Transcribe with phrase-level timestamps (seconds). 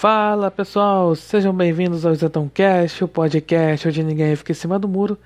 [0.00, 4.86] Fala pessoal, sejam bem-vindos ao Isentão Cast, o podcast onde ninguém fica em cima do
[4.86, 5.18] muro.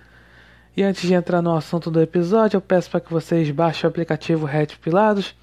[0.75, 3.91] E antes de entrar no assunto do episódio, eu peço para que vocês baixem o
[3.91, 5.35] aplicativo Red Pilados,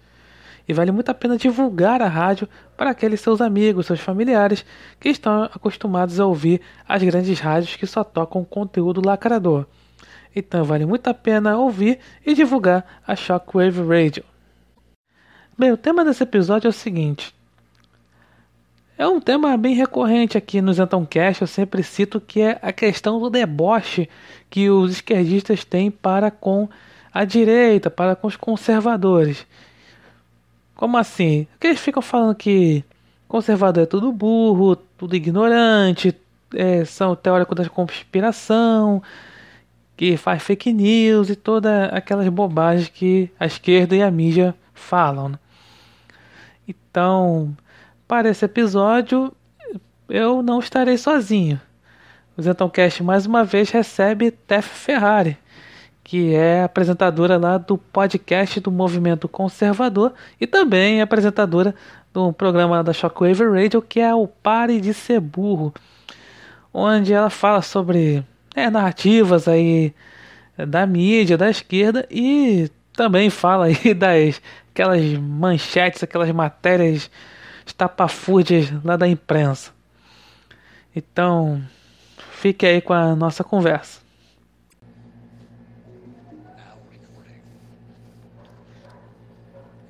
[0.66, 4.66] E vale muito a pena divulgar a rádio para aqueles seus amigos, seus familiares
[4.98, 9.66] que estão acostumados a ouvir as grandes rádios que só tocam conteúdo lacrador.
[10.34, 14.24] Então vale muito a pena ouvir e divulgar a Shockwave Radio.
[15.56, 17.32] Bem, o tema desse episódio é o seguinte:
[18.98, 23.20] é um tema bem recorrente aqui no Zentoncast, eu sempre cito que é a questão
[23.20, 24.08] do deboche
[24.48, 26.68] que os esquerdistas têm para com
[27.12, 29.46] a direita, para com os conservadores.
[30.74, 31.46] Como assim?
[31.52, 32.84] Porque eles ficam falando que
[33.28, 36.14] conservador é tudo burro, tudo ignorante,
[36.54, 39.02] é, são teóricos da conspiração,
[39.96, 45.30] que faz fake news e todas aquelas bobagens que a esquerda e a mídia falam.
[45.30, 45.38] Né?
[46.68, 47.56] Então,
[48.06, 49.32] para esse episódio,
[50.08, 51.60] eu não estarei sozinho.
[52.36, 55.36] O Zentoncast mais uma vez recebe Tef Ferrari,
[56.04, 61.74] que é apresentadora lá do podcast do Movimento Conservador e também é apresentadora
[62.12, 65.74] do programa da Shockwave Radio, que é o Pare de Ser Burro,
[66.72, 69.92] onde ela fala sobre é, narrativas aí
[70.56, 77.10] da mídia, da esquerda e também fala aí das aquelas manchetes, aquelas matérias
[77.66, 79.72] estapafúrdias lá da imprensa.
[80.94, 81.62] Então,
[82.30, 84.00] fique aí com a nossa conversa.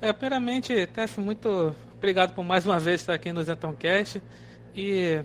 [0.01, 4.21] É, primeiramente, Tef, muito obrigado por mais uma vez estar aqui no Zentoncast.
[4.75, 5.21] E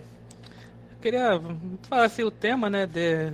[1.01, 1.39] queria
[1.87, 3.31] falar assim, o tema né, de,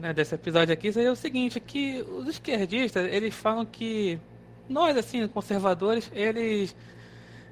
[0.00, 4.18] né, desse episódio aqui seria o seguinte, que os esquerdistas, eles falam que
[4.68, 6.74] nós, assim, conservadores, eles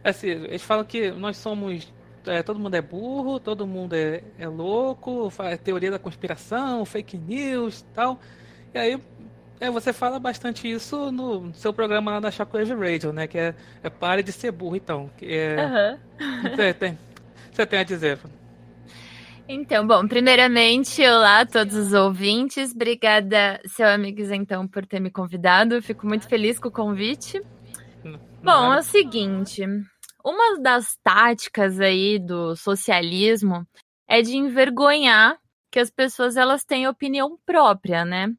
[0.04, 1.92] Assim, eles falam que nós somos.
[2.26, 7.18] É, todo mundo é burro, todo mundo é, é louco, faz teoria da conspiração, fake
[7.18, 8.18] news tal.
[8.72, 9.00] E aí
[9.60, 13.26] é, você fala bastante isso no seu programa lá da Shockwave Radio, né?
[13.26, 15.10] Que é, é Pare de Ser Burro, então.
[15.16, 16.42] Que é, uhum.
[16.54, 16.98] você, tem,
[17.50, 18.18] você tem a dizer.
[19.46, 22.72] Então, bom, primeiramente, olá a todos os ouvintes.
[22.72, 25.80] Obrigada, seu amigos, então, por ter me convidado.
[25.82, 27.42] Fico muito feliz com o convite.
[28.42, 29.62] Bom, é o seguinte,
[30.24, 33.66] uma das táticas aí do socialismo
[34.08, 35.38] é de envergonhar
[35.70, 38.32] que as pessoas elas têm opinião própria, né?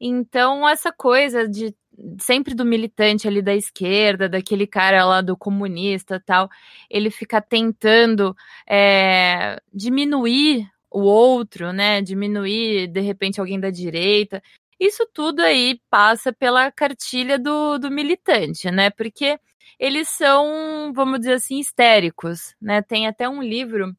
[0.00, 1.74] Então, essa coisa de
[2.20, 6.48] sempre do militante ali da esquerda, daquele cara lá do comunista tal,
[6.88, 8.36] ele fica tentando
[8.68, 12.00] é, diminuir o outro, né?
[12.00, 14.42] Diminuir de repente alguém da direita.
[14.78, 18.90] Isso tudo aí passa pela cartilha do, do militante, né?
[18.90, 19.38] Porque
[19.78, 22.82] eles são, vamos dizer assim, histéricos, né?
[22.82, 23.96] Tem até um livro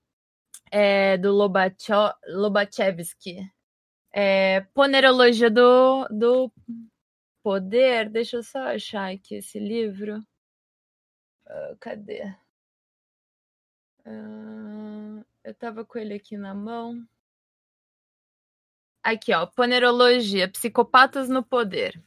[0.72, 1.31] é, do
[2.28, 3.50] Lobachevsky,
[4.12, 6.52] é, Ponerologia do, do
[7.44, 8.09] Poder.
[8.09, 10.19] Deixa eu só achar aqui esse livro.
[11.47, 12.24] Uh, cadê?
[14.06, 17.07] Uh, eu tava com ele aqui na mão.
[19.01, 22.01] Aqui, ó, Ponerologia, Psicopatas no Poder.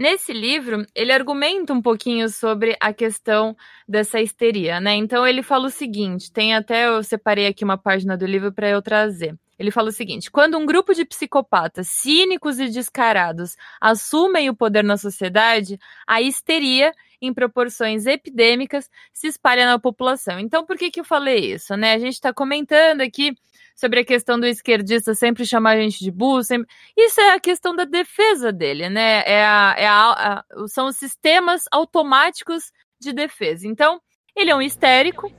[0.00, 3.54] Nesse livro, ele argumenta um pouquinho sobre a questão
[3.86, 4.94] dessa histeria, né?
[4.94, 8.66] Então ele fala o seguinte, tem até eu separei aqui uma página do livro para
[8.66, 9.38] eu trazer.
[9.58, 14.82] Ele fala o seguinte: quando um grupo de psicopatas cínicos e descarados assumem o poder
[14.82, 20.40] na sociedade, a histeria em proporções epidêmicas se espalha na população.
[20.40, 21.76] Então, por que, que eu falei isso?
[21.76, 21.92] Né?
[21.92, 23.34] A gente está comentando aqui
[23.80, 26.44] sobre a questão do esquerdista sempre chamar a gente de burro.
[26.44, 26.68] Sempre...
[26.94, 29.22] Isso é a questão da defesa dele, né?
[29.24, 33.66] É a, é a, a, são os sistemas automáticos de defesa.
[33.66, 33.98] Então,
[34.36, 35.32] ele é um histérico,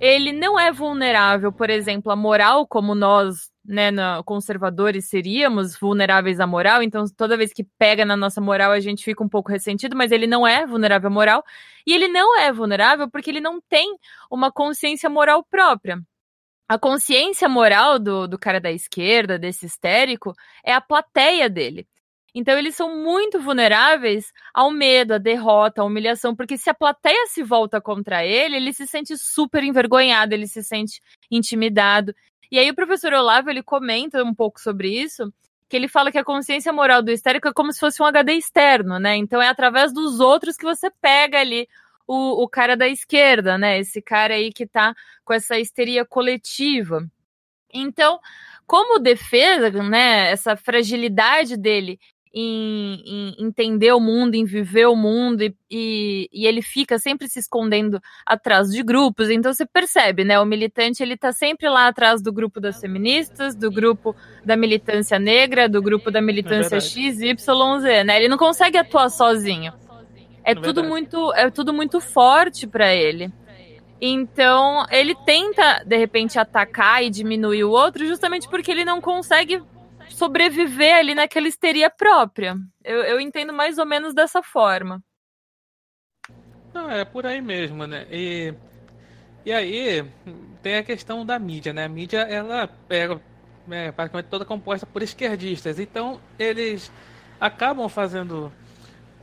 [0.00, 3.90] ele não é vulnerável, por exemplo, à moral, como nós né,
[4.24, 9.04] conservadores seríamos vulneráveis à moral, então toda vez que pega na nossa moral a gente
[9.04, 11.44] fica um pouco ressentido, mas ele não é vulnerável à moral,
[11.86, 13.96] e ele não é vulnerável porque ele não tem
[14.30, 16.00] uma consciência moral própria.
[16.68, 20.34] A consciência moral do, do cara da esquerda, desse histérico,
[20.64, 21.86] é a plateia dele.
[22.34, 27.26] Então eles são muito vulneráveis ao medo, à derrota, à humilhação, porque se a plateia
[27.28, 32.14] se volta contra ele, ele se sente super envergonhado, ele se sente intimidado.
[32.50, 35.32] E aí o professor Olavo, ele comenta um pouco sobre isso,
[35.66, 38.34] que ele fala que a consciência moral do histérico é como se fosse um HD
[38.34, 39.16] externo, né?
[39.16, 41.66] Então é através dos outros que você pega ali
[42.06, 43.78] o, o cara da esquerda, né?
[43.78, 44.94] Esse cara aí que tá
[45.24, 47.06] com essa histeria coletiva.
[47.72, 48.20] Então,
[48.66, 51.98] como defesa, né, essa fragilidade dele
[52.38, 57.28] em, em, entender o mundo, em viver o mundo, e, e, e, ele fica sempre
[57.28, 59.30] se escondendo atrás de grupos.
[59.30, 60.38] Então você percebe, né?
[60.38, 64.14] O militante ele tá sempre lá atrás do grupo das feministas, do grupo
[64.44, 68.18] da militância negra, do grupo da militância é X, Y, Z, né?
[68.18, 69.72] Ele não consegue atuar sozinho.
[70.46, 73.32] É, tudo muito, é tudo muito forte para ele.
[74.00, 79.60] Então, ele tenta, de repente, atacar e diminuir o outro justamente porque ele não consegue
[80.08, 82.54] sobreviver ali naquela histeria própria.
[82.84, 85.02] Eu, eu entendo mais ou menos dessa forma.
[86.72, 88.06] Não, é por aí mesmo, né?
[88.08, 88.54] E,
[89.44, 90.08] e aí
[90.62, 91.86] tem a questão da mídia, né?
[91.86, 93.18] A mídia, ela é,
[93.70, 95.80] é praticamente toda composta por esquerdistas.
[95.80, 96.92] Então, eles
[97.40, 98.52] acabam fazendo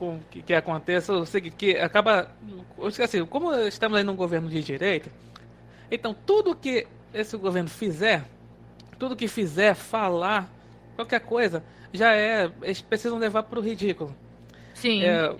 [0.03, 2.29] com que, que aconteça o seguinte, que acaba...
[3.01, 5.09] Assim, como estamos aí num governo de direita,
[5.89, 8.25] então tudo que esse governo fizer,
[8.99, 10.51] tudo que fizer, falar
[10.95, 11.63] qualquer coisa,
[11.93, 12.51] já é.
[12.61, 14.15] Eles precisam levar para o ridículo.
[14.73, 15.03] Sim.
[15.03, 15.35] É,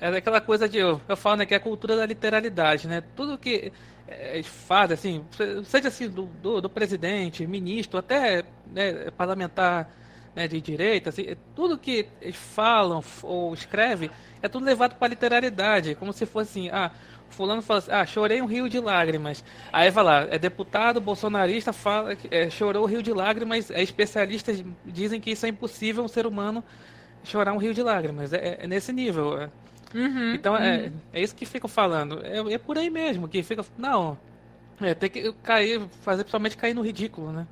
[0.00, 0.78] é aquela coisa de.
[0.78, 3.02] Eu, eu falo, né, que é a cultura da literalidade, né?
[3.14, 3.72] Tudo que
[4.06, 5.24] é, eles fazem, assim,
[5.64, 9.90] seja assim, do, do, do presidente, ministro, até né, parlamentar
[10.38, 14.08] né, de direita, assim, tudo que eles falam ou escrevem
[14.40, 16.92] é tudo levado para a literalidade, como se fosse assim, ah,
[17.28, 19.44] fulano fala assim, ah, chorei um rio de lágrimas.
[19.72, 23.82] Aí vai lá, é deputado bolsonarista, fala que é, chorou um rio de lágrimas, é,
[23.82, 26.62] especialistas dizem que isso é impossível um ser humano
[27.24, 28.32] chorar um rio de lágrimas.
[28.32, 29.42] É, é nesse nível.
[29.42, 29.50] É.
[29.92, 30.92] Uhum, então é, uhum.
[31.12, 32.20] é isso que ficam falando.
[32.24, 33.64] É, é por aí mesmo, que fica.
[33.76, 34.16] Não.
[34.80, 37.44] É, tem que cair, fazer principalmente cair no ridículo, né?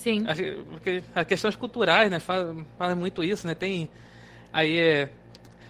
[0.00, 0.24] Sim.
[0.70, 2.18] Porque as questões culturais, né?
[2.18, 3.54] Fala muito isso, né?
[3.54, 3.88] Tem.
[4.52, 5.10] Aí é,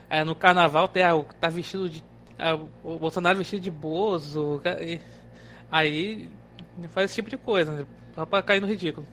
[0.09, 2.03] é, no carnaval tem a, tá vestido de
[2.83, 4.63] o Bolsonaro vestido de Bozo,
[5.71, 6.31] aí
[6.91, 7.87] faz esse tipo de coisa, né?
[8.15, 9.07] só pra cair no ridículo.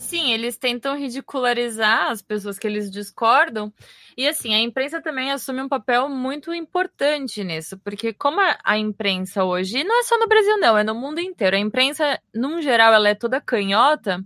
[0.00, 3.70] Sim, eles tentam ridicularizar as pessoas que eles discordam.
[4.16, 9.44] E assim, a imprensa também assume um papel muito importante nisso, porque como a, imprensa
[9.44, 12.94] hoje, não é só no Brasil não, é no mundo inteiro, a imprensa, num geral,
[12.94, 14.24] ela é toda canhota,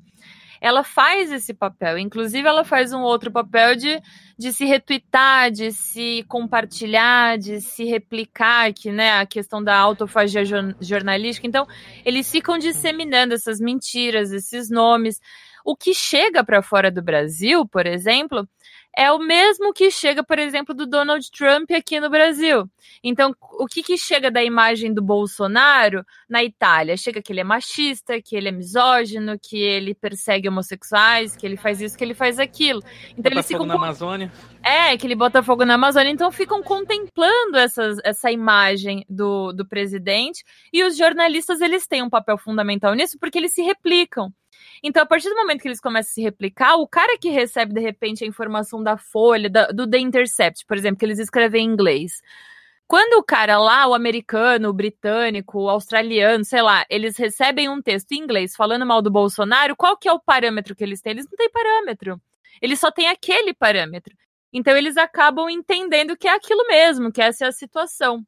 [0.61, 1.99] ela faz esse papel.
[1.99, 4.01] Inclusive, ela faz um outro papel de,
[4.39, 10.43] de se retweetar, de se compartilhar, de se replicar, que, né, a questão da autofagia
[10.81, 11.47] jornalística.
[11.47, 11.67] Então,
[12.05, 15.21] eles ficam disseminando essas mentiras, esses nomes.
[15.65, 18.47] O que chega para fora do Brasil, por exemplo,
[18.97, 22.71] é o mesmo que chega, por exemplo, do Donald Trump aqui no Brasil.
[23.03, 26.97] Então, o que, que chega da imagem do Bolsonaro na Itália?
[26.97, 31.57] Chega que ele é machista, que ele é misógino, que ele persegue homossexuais, que ele
[31.57, 32.81] faz isso, que ele faz aquilo.
[33.11, 34.33] Então, bota eles ficam fogo na Amazônia.
[34.63, 36.11] É, que ele bota fogo na Amazônia.
[36.11, 40.45] Então, ficam contemplando essas, essa imagem do, do presidente.
[40.73, 44.33] E os jornalistas, eles têm um papel fundamental nisso, porque eles se replicam.
[44.83, 47.73] Então, a partir do momento que eles começam a se replicar, o cara que recebe,
[47.73, 51.65] de repente, a informação da Folha, da, do The Intercept, por exemplo, que eles escrevem
[51.65, 52.21] em inglês.
[52.87, 57.81] Quando o cara lá, o americano, o britânico, o australiano, sei lá, eles recebem um
[57.81, 61.13] texto em inglês falando mal do Bolsonaro, qual que é o parâmetro que eles têm?
[61.13, 62.21] Eles não têm parâmetro.
[62.61, 64.15] Eles só têm aquele parâmetro.
[64.53, 68.25] Então eles acabam entendendo que é aquilo mesmo, que essa é a situação.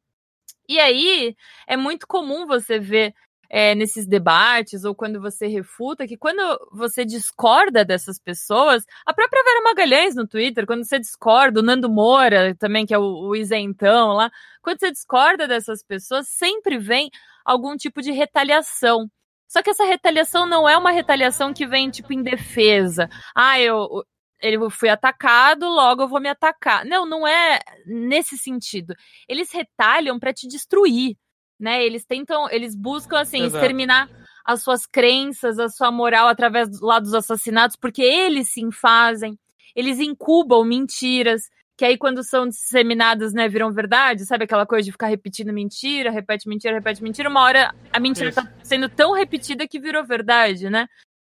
[0.67, 1.35] E aí
[1.65, 3.13] é muito comum você ver
[3.49, 9.43] é, nesses debates ou quando você refuta, que quando você discorda dessas pessoas, a própria
[9.43, 13.35] Vera Magalhães no Twitter, quando você discorda, o Nando Moura também, que é o, o
[13.35, 17.09] isentão lá, quando você discorda dessas pessoas, sempre vem
[17.45, 19.09] algum tipo de retaliação.
[19.47, 23.09] Só que essa retaliação não é uma retaliação que vem, tipo, em defesa.
[23.33, 24.03] Ah, eu,
[24.41, 26.85] ele fui atacado, logo eu vou me atacar.
[26.85, 28.93] Não, não é nesse sentido.
[29.27, 31.17] Eles retalham para te destruir
[31.59, 31.83] né?
[31.85, 33.55] Eles tentam, eles buscam assim Exato.
[33.55, 34.09] exterminar
[34.45, 39.37] as suas crenças, a sua moral através lá dos assassinatos, porque eles sim fazem.
[39.75, 44.91] Eles incubam mentiras, que aí quando são disseminadas, né, viram verdade, sabe aquela coisa de
[44.91, 48.41] ficar repetindo mentira, repete mentira, repete mentira, uma hora a mentira Isso.
[48.41, 50.87] tá sendo tão repetida que virou verdade, né?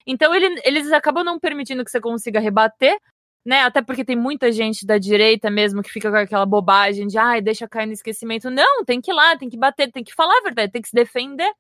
[0.07, 2.99] Então ele, eles acabam não permitindo que você consiga rebater,
[3.45, 3.61] né?
[3.61, 7.43] Até porque tem muita gente da direita mesmo que fica com aquela bobagem de ai,
[7.43, 8.51] deixa cair no esquecimento.
[8.51, 10.89] Não, tem que ir lá, tem que bater, tem que falar a verdade, tem que
[10.89, 11.53] se defender,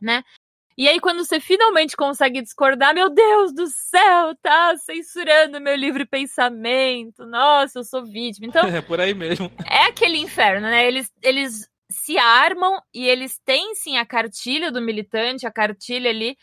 [0.00, 0.22] né?
[0.76, 6.06] E aí, quando você finalmente consegue discordar, meu Deus do céu, tá censurando meu livre
[6.06, 7.26] pensamento.
[7.26, 8.46] Nossa, eu sou vítima.
[8.46, 8.62] Então.
[8.70, 9.50] É por aí mesmo.
[9.68, 10.86] É aquele inferno, né?
[10.86, 16.36] Eles, eles se armam e eles têm sim a cartilha do militante, a cartilha ali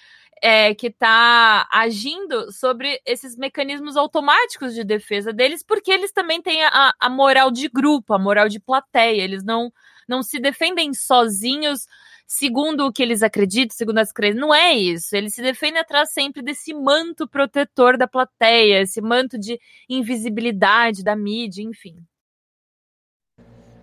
[0.47, 6.63] é, que está agindo sobre esses mecanismos automáticos de defesa deles, porque eles também têm
[6.63, 9.23] a, a moral de grupo, a moral de plateia.
[9.23, 9.73] Eles não,
[10.07, 11.87] não se defendem sozinhos
[12.27, 14.39] segundo o que eles acreditam, segundo as crenças.
[14.39, 15.15] Não é isso.
[15.15, 19.59] Eles se defendem atrás sempre desse manto protetor da plateia, esse manto de
[19.89, 21.97] invisibilidade da mídia, enfim.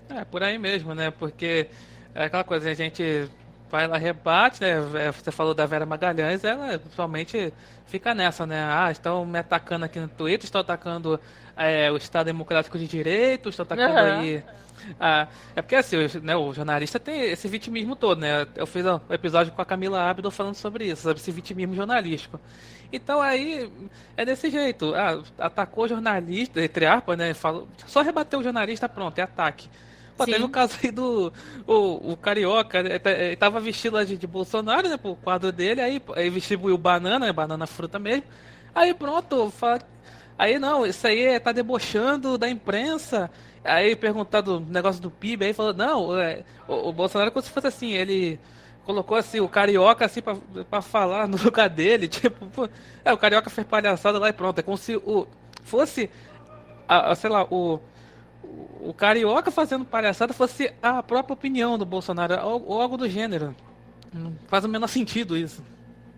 [0.09, 1.11] É, por aí mesmo, né?
[1.11, 1.67] Porque
[2.15, 3.29] é aquela coisa, a gente
[3.73, 4.73] vai lá, rebate, né?
[4.95, 7.53] É, você falou da Vera Magalhães, ela principalmente
[7.87, 8.63] fica nessa, né?
[8.65, 11.19] Ah, estão me atacando aqui no Twitter, estão atacando
[11.57, 14.21] é, o Estado Democrático de Direito, estão atacando uhum.
[14.21, 14.45] aí
[14.99, 18.47] ah, é porque assim, né, o jornalista tem esse vitimismo todo, né?
[18.57, 22.41] Eu fiz um episódio com a Camila Abdo falando sobre isso, sobre esse vitimismo jornalístico.
[22.93, 23.71] Então aí
[24.17, 24.95] é desse jeito.
[24.95, 27.33] Ah, atacou o jornalista, entre aspas, né?
[27.35, 29.69] Falou, só rebateu o jornalista, pronto, é ataque.
[30.25, 31.33] Pô, teve o caso aí do
[31.67, 34.97] o, o Carioca, ele né, é, tava vestido lá de, de Bolsonaro, né?
[34.97, 38.25] Pro quadro dele, aí, aí distribuiu banana, né, banana fruta mesmo.
[38.75, 39.81] Aí pronto, fala,
[40.39, 43.31] aí não, isso aí tá debochando da imprensa.
[43.65, 47.51] Aí perguntado o negócio do PIB, aí falou, não, é, o, o, Bolsonaro como se
[47.51, 48.41] fosse assim, ele
[48.85, 50.37] colocou assim o carioca assim pra,
[50.69, 52.69] pra falar no lugar dele, tipo, pô,
[53.05, 55.29] é, o carioca fez palhaçada lá e pronto, é como se o
[55.63, 56.11] fosse,
[56.89, 57.79] a, a, sei lá, o,
[58.81, 63.55] o carioca fazendo palhaçada fosse a própria opinião do Bolsonaro, ou, algo do gênero.
[64.47, 65.65] Faz o menor sentido isso.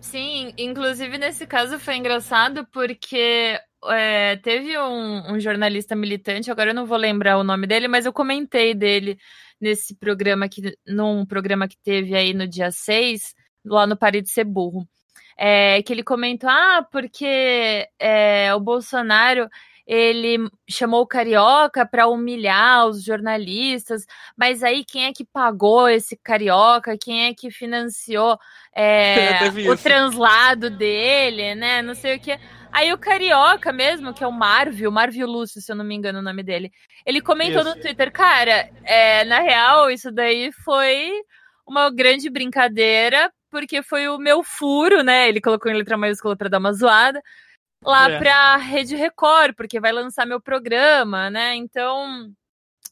[0.01, 6.75] Sim, inclusive nesse caso foi engraçado porque é, teve um, um, jornalista militante, agora eu
[6.75, 9.19] não vou lembrar o nome dele, mas eu comentei dele
[9.61, 14.31] nesse programa que num programa que teve aí no dia 6, lá no Pare de
[14.31, 14.87] Ser Burro.
[15.37, 19.49] É, que ele comentou: ah, porque é, o Bolsonaro
[19.87, 26.17] ele chamou o carioca para humilhar os jornalistas, mas aí quem é que pagou esse
[26.17, 26.97] carioca?
[26.97, 28.39] Quem é que financiou
[28.75, 31.83] é, o translado dele, né?
[31.83, 32.39] Não sei o que.
[32.73, 36.19] Aí o carioca mesmo, que é o Marvio, Marvio Lúcio, se eu não me engano
[36.19, 36.73] o nome dele,
[37.07, 37.71] ele comentou isso.
[37.71, 41.13] no Twitter, cara, é, na real, isso daí foi
[41.67, 45.29] uma grande brincadeira, porque foi o meu furo, né?
[45.29, 47.23] Ele colocou em letra maiúscula para dar uma zoada,
[47.85, 48.19] lá é.
[48.19, 51.55] pra Rede Record, porque vai lançar meu programa, né?
[51.55, 52.33] Então,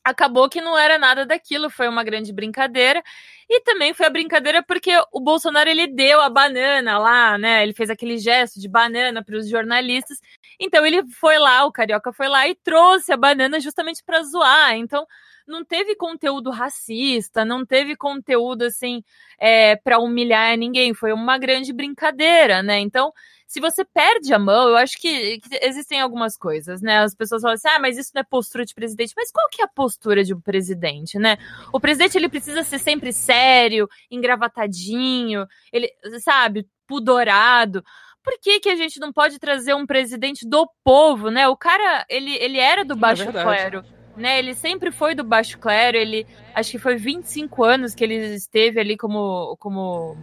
[0.04, 3.02] acabou que não era nada daquilo, foi uma grande brincadeira.
[3.48, 7.62] E também foi a brincadeira porque o Bolsonaro ele deu a banana lá, né?
[7.62, 10.18] Ele fez aquele gesto de banana para os jornalistas.
[10.58, 14.74] Então ele foi lá, o carioca foi lá e trouxe a banana justamente para zoar.
[14.76, 15.06] Então
[15.46, 19.02] não teve conteúdo racista, não teve conteúdo assim
[19.38, 20.94] é, para humilhar ninguém.
[20.94, 22.78] Foi uma grande brincadeira, né?
[22.78, 23.12] Então
[23.52, 27.00] se você perde a mão, eu acho que, que, existem algumas coisas, né?
[27.00, 29.12] As pessoas falam assim, ah, mas isso não é postura de presidente.
[29.14, 31.36] Mas qual que é a postura de um presidente, né?
[31.70, 37.84] O presidente, ele precisa ser sempre sério, engravatadinho, ele, sabe, pudorado.
[38.24, 41.46] Por que, que a gente não pode trazer um presidente do povo, né?
[41.46, 43.84] O cara, ele, ele era do é baixo é clero.
[44.16, 48.34] Né, ele sempre foi do baixo clero, ele acho que foi 25 anos que ele
[48.34, 50.16] esteve ali como, como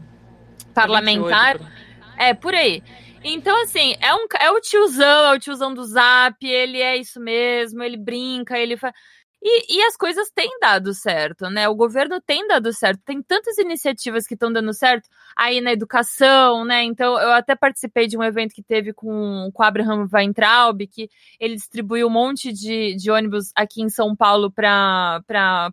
[0.74, 1.58] parlamentar.
[1.58, 2.84] 28, é, por aí.
[3.24, 7.20] Então, assim, é, um, é o tiozão, é o tiozão do zap, ele é isso
[7.20, 8.94] mesmo, ele brinca, ele faz.
[9.42, 11.70] E, e, as coisas têm dado certo, né?
[11.70, 13.00] O governo tem dado certo.
[13.06, 16.84] Tem tantas iniciativas que estão dando certo aí na educação, né?
[16.84, 21.10] Então, eu até participei de um evento que teve com, com o Abraham Weintraub, que
[21.40, 25.22] ele distribuiu um monte de, de ônibus aqui em São Paulo para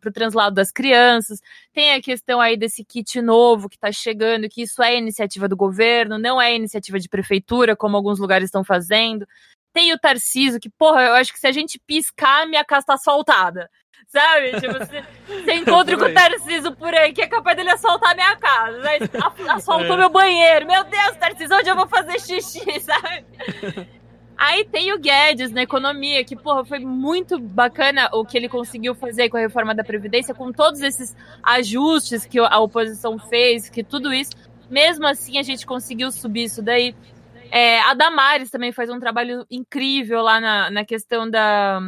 [0.07, 1.41] o translado das crianças.
[1.73, 5.57] Tem a questão aí desse kit novo que está chegando, que isso é iniciativa do
[5.57, 9.27] governo, não é iniciativa de prefeitura, como alguns lugares estão fazendo.
[9.77, 12.95] Tem o Tarciso, que, porra, eu acho que se a gente piscar, minha casa tá
[12.95, 13.69] asfaltada.
[14.09, 14.59] Sabe?
[14.59, 18.15] Tipo, você, você encontra com o Tarciso por aí, que é capaz dele assaltar a
[18.15, 18.79] minha casa.
[18.79, 18.99] Né?
[19.51, 19.99] Asfaltou é.
[19.99, 20.67] meu banheiro.
[20.67, 23.27] Meu Deus, Tarciso, onde eu vou fazer xixi, sabe?
[24.35, 28.95] Aí tem o Guedes na economia, que, porra, foi muito bacana o que ele conseguiu
[28.95, 33.85] fazer com a reforma da Previdência, com todos esses ajustes que a oposição fez, que
[33.85, 34.33] tudo isso.
[34.71, 36.95] Mesmo assim, a gente conseguiu subir isso daí.
[37.57, 41.81] É, a Damares também faz um trabalho incrível lá na, na questão da,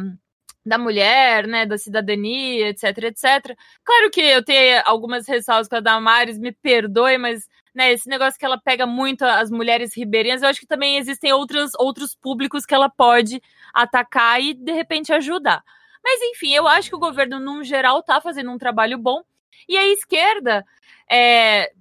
[0.65, 3.55] da mulher, né, da cidadania, etc, etc.
[3.83, 8.39] Claro que eu tenho algumas ressalvas com a Damares, me perdoe, mas né, esse negócio
[8.39, 12.65] que ela pega muito as mulheres ribeirinhas, eu acho que também existem outros, outros públicos
[12.65, 13.39] que ela pode
[13.71, 15.63] atacar e, de repente, ajudar.
[16.03, 19.21] Mas, enfim, eu acho que o governo, no geral, está fazendo um trabalho bom.
[19.67, 20.65] E a esquerda,
[21.07, 21.71] é,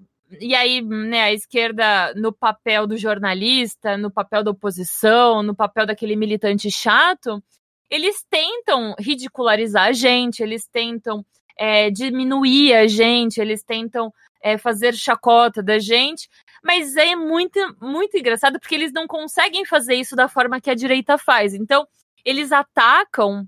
[0.40, 5.86] e aí, né, a esquerda no papel do jornalista, no papel da oposição, no papel
[5.86, 7.42] daquele militante chato,
[7.90, 11.24] eles tentam ridicularizar a gente, eles tentam
[11.56, 16.28] é, diminuir a gente, eles tentam é, fazer chacota da gente,
[16.62, 20.74] mas é muito, muito engraçado porque eles não conseguem fazer isso da forma que a
[20.74, 21.54] direita faz.
[21.54, 21.86] Então,
[22.24, 23.46] eles atacam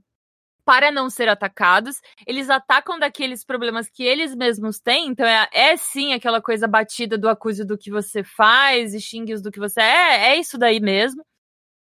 [0.70, 5.76] para não ser atacados, eles atacam daqueles problemas que eles mesmos têm, então é, é
[5.76, 9.80] sim aquela coisa batida do acuse do que você faz e xingue do que você
[9.80, 11.26] é, é isso daí mesmo.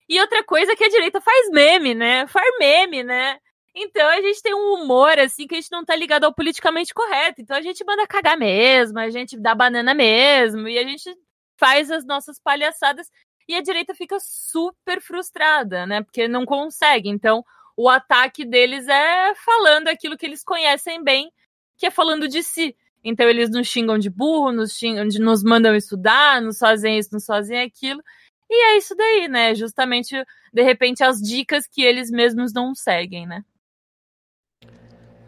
[0.07, 2.27] E outra coisa é que a direita faz meme, né?
[2.27, 3.39] Faz meme, né?
[3.73, 6.93] Então a gente tem um humor, assim, que a gente não tá ligado ao politicamente
[6.93, 7.41] correto.
[7.41, 11.11] Então a gente manda cagar mesmo, a gente dá banana mesmo, e a gente
[11.59, 13.07] faz as nossas palhaçadas.
[13.47, 16.03] E a direita fica super frustrada, né?
[16.03, 17.09] Porque não consegue.
[17.09, 17.43] Então
[17.77, 21.31] o ataque deles é falando aquilo que eles conhecem bem,
[21.77, 22.75] que é falando de si.
[23.03, 27.25] Então eles nos xingam de burro, nos, xingam, nos mandam estudar, nos fazem isso, nos
[27.25, 28.01] fazem aquilo.
[28.49, 29.53] E é isso daí, né?
[29.53, 30.15] Justamente,
[30.51, 33.45] de repente, as dicas que eles mesmos não seguem, né?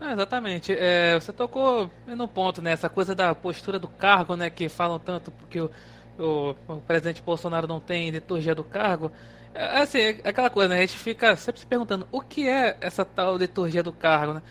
[0.01, 0.71] Ah, exatamente.
[0.73, 2.71] É, você tocou no ponto, né?
[2.71, 4.49] Essa coisa da postura do cargo, né?
[4.49, 5.69] Que falam tanto porque o,
[6.17, 9.11] o, o presidente Bolsonaro não tem liturgia do cargo.
[9.53, 10.77] É, assim, é aquela coisa, né?
[10.77, 14.41] A gente fica sempre se perguntando o que é essa tal liturgia do cargo, né?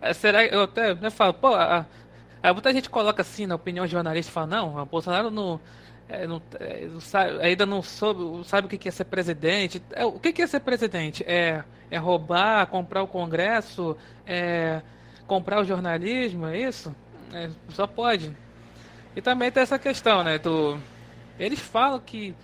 [0.00, 1.84] É, será eu até né, falo, pô, a,
[2.42, 5.60] a, muita gente coloca assim na opinião de jornalista fala, não, o Bolsonaro não,
[6.08, 9.82] é, não, é, não sabe, ainda não soube, sabe o que é ser presidente.
[9.92, 11.24] É, o que é ser presidente?
[11.26, 13.96] É, é roubar, comprar o Congresso,
[14.26, 14.82] é
[15.26, 16.94] comprar o jornalismo, é isso?
[17.32, 18.34] É, só pode.
[19.14, 20.38] E também tem essa questão, né?
[20.38, 20.78] Do,
[21.38, 22.34] eles falam que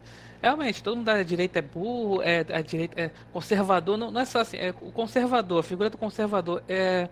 [0.44, 4.24] realmente todo mundo da direita é burro, é a direita é conservador, não, não é
[4.24, 7.08] só assim, é o conservador, a figura do conservador é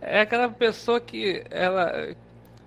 [0.00, 2.14] é aquela pessoa que ela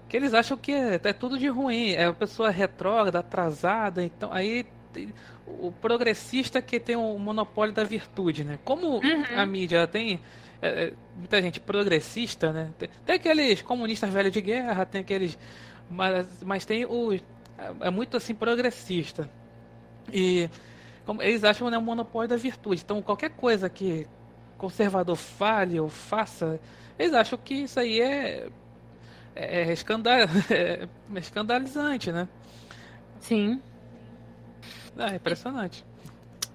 [0.07, 4.31] que eles acham que é, é tudo de ruim, é uma pessoa retrógrada, atrasada, então
[4.31, 4.65] aí
[5.45, 8.59] o progressista que tem o monopólio da virtude, né?
[8.63, 9.23] Como uhum.
[9.35, 10.19] a mídia tem
[10.61, 12.69] é, é, muita gente progressista, né?
[12.77, 15.37] Tem, tem, aqueles comunistas velhos de guerra, tem aqueles.
[15.89, 17.19] Mas, mas tem o.
[17.57, 19.29] É, é muito assim progressista.
[20.11, 20.49] E
[21.05, 22.81] como, eles acham né, o monopólio da virtude.
[22.83, 24.07] Então qualquer coisa que
[24.57, 26.59] conservador fale ou faça,
[26.97, 28.49] eles acham que isso aí é.
[29.35, 30.19] É, é, escandal,
[30.51, 30.87] é
[31.17, 32.27] escandalizante, né?
[33.19, 33.59] Sim.
[34.95, 35.83] É impressionante.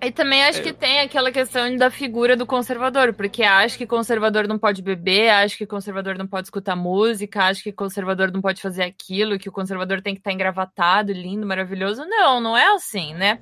[0.00, 0.62] E também acho é.
[0.62, 5.30] que tem aquela questão da figura do conservador, porque acho que conservador não pode beber,
[5.30, 9.48] acho que conservador não pode escutar música, acho que conservador não pode fazer aquilo, que
[9.48, 12.04] o conservador tem que estar engravatado, lindo, maravilhoso.
[12.06, 13.40] Não, não é assim, né?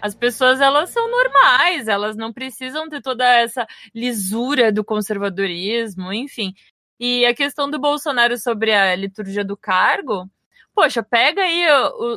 [0.00, 6.54] As pessoas, elas são normais, elas não precisam ter toda essa lisura do conservadorismo, enfim.
[7.00, 10.30] E a questão do Bolsonaro sobre a liturgia do cargo,
[10.72, 11.66] poxa, pega aí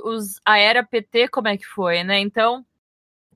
[0.04, 2.20] os, a era PT, como é que foi, né?
[2.20, 2.64] Então,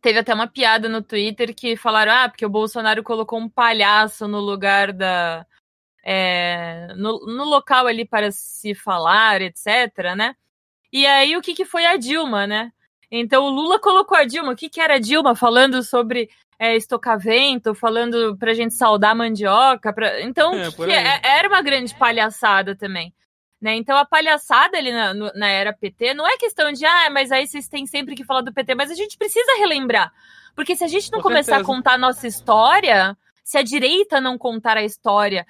[0.04, 4.28] teve até uma piada no Twitter que falaram, ah, porque o Bolsonaro colocou um palhaço
[4.28, 5.46] no lugar da.
[6.06, 10.36] É, no, no local ali para se falar, etc, né?
[10.92, 12.74] E aí o que, que foi a Dilma, né?
[13.10, 14.52] Então o Lula colocou a Dilma.
[14.52, 15.34] O que, que era a Dilma?
[15.36, 19.94] Falando sobre é, estocavento, falando pra gente saudar a mandioca.
[19.94, 20.22] Pra...
[20.22, 23.14] Então, é, que, é, era uma grande palhaçada também.
[23.64, 23.78] Né?
[23.78, 27.48] Então a palhaçada ali na, na era PT não é questão de, ah, mas aí
[27.48, 30.12] vocês têm sempre que falar do PT, mas a gente precisa relembrar.
[30.54, 31.72] Porque se a gente não Com começar certeza.
[31.72, 35.48] a contar a nossa história, se a direita não contar a história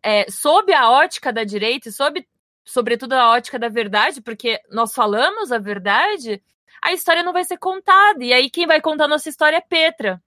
[0.00, 2.24] é, sob a ótica da direita e sob,
[2.64, 6.40] sobretudo a ótica da verdade, porque nós falamos a verdade,
[6.80, 8.22] a história não vai ser contada.
[8.22, 10.22] E aí quem vai contar a nossa história é Petra.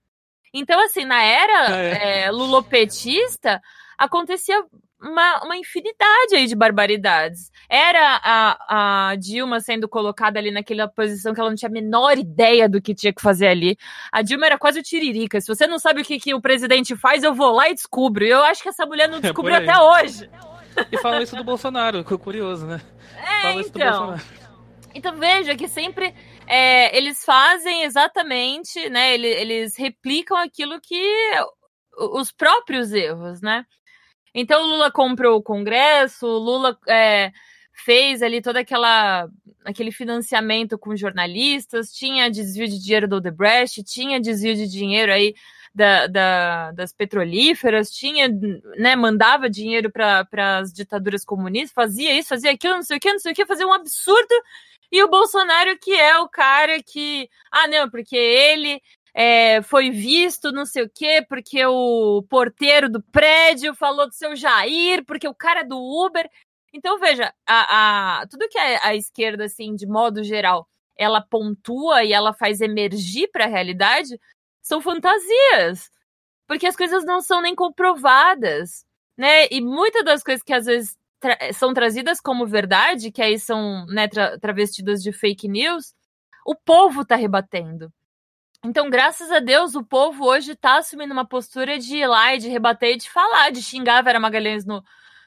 [0.53, 2.23] Então, assim, na era é.
[2.23, 3.61] É, lulopetista,
[4.03, 4.63] acontecia
[5.01, 7.51] uma, uma infinidade aí de barbaridades.
[7.69, 12.17] Era a, a Dilma sendo colocada ali naquela posição que ela não tinha a menor
[12.17, 13.77] ideia do que tinha que fazer ali.
[14.11, 15.41] A Dilma era quase o tiririca.
[15.41, 18.23] Se você não sabe o que, que o presidente faz, eu vou lá e descubro.
[18.23, 20.29] E eu acho que essa mulher não é, descobriu é, até hoje.
[20.91, 22.81] E fala isso do Bolsonaro, que curioso, né?
[23.17, 23.91] É, fala isso então.
[23.91, 24.43] do Bolsonaro.
[24.95, 26.13] Então veja que sempre
[26.45, 29.13] é, eles fazem exatamente, né?
[29.13, 31.03] Eles, eles replicam aquilo que
[31.97, 33.65] os próprios erros, né?
[34.33, 37.31] Então o Lula comprou o Congresso, o Lula é,
[37.73, 39.27] fez ali todo aquela,
[39.63, 45.35] aquele financiamento com jornalistas, tinha desvio de dinheiro do Odebrecht, tinha desvio de dinheiro aí
[45.73, 48.29] da, da, das petrolíferas, tinha,
[48.77, 50.27] né, mandava dinheiro para
[50.59, 53.45] as ditaduras comunistas, fazia isso, fazia aquilo, não sei o que, não sei o que,
[53.45, 54.33] fazia um absurdo.
[54.91, 57.27] E o Bolsonaro, que é o cara que.
[57.51, 58.79] Ah, não, porque ele
[59.13, 64.35] é, foi visto, não sei o quê, porque o porteiro do prédio falou do seu
[64.35, 66.27] Jair, porque o cara é do Uber.
[66.73, 72.03] Então, veja, a, a, tudo que a, a esquerda, assim, de modo geral, ela pontua
[72.03, 74.19] e ela faz emergir para a realidade,
[74.61, 75.91] são fantasias.
[76.47, 78.85] Porque as coisas não são nem comprovadas,
[79.17, 79.47] né?
[79.51, 83.85] E muitas das coisas que às vezes tra são trazidas como verdade, que aí são
[83.87, 85.93] né, tra travestidas de fake news,
[86.45, 87.91] o povo está rebatendo.
[88.65, 92.37] Então, graças a Deus, o povo hoje está assumindo uma postura de ir lá e
[92.37, 94.81] de rebater, de falar, de xingar a Vera Magalhães no,